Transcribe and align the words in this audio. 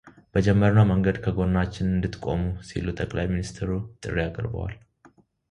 በጀመርነው 0.33 0.85
መንገድ 0.91 1.17
ከጎናችን 1.25 1.91
እንድትቆሙ” 1.95 2.41
ሲሉ 2.69 2.87
ጠቅላይ 3.01 3.27
ሚኒስትሩ 3.35 3.69
ጥሪ 4.05 4.17
አቅርበዋል። 4.27 4.75